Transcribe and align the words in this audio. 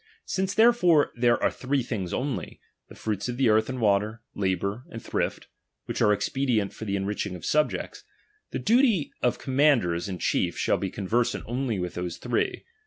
Since 0.25 0.55
therefore 0.55 1.09
^H 1.09 1.11
there 1.21 1.43
are 1.43 1.51
three 1.51 1.83
things 1.83 2.11
only, 2.11 2.59
the 2.89 2.95
fruits 2.95 3.29
of 3.29 3.37
the 3.37 3.49
earth 3.49 3.65
^H 3.65 3.69
and 3.69 3.79
water, 3.79 4.23
labour, 4.33 4.83
and 4.89 4.99
thrift, 4.99 5.45
which 5.85 6.01
are 6.01 6.11
expedient 6.11 6.71
^H 6.71 6.73
for 6.73 6.85
the 6.85 6.95
enriching 6.95 7.35
of 7.35 7.43
siibjects, 7.43 8.01
the 8.49 8.57
duty 8.57 9.11
of 9.21 9.37
command 9.37 9.83
^H 9.83 9.85
ers 9.85 10.09
in 10.09 10.17
chief 10.17 10.57
shall 10.57 10.77
be 10.77 10.89
conversant 10.89 11.43
only 11.45 11.77
about 11.77 11.91
those 11.91 12.17
^H 12.17 12.21
three. 12.23 12.63